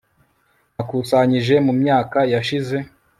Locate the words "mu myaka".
1.65-2.19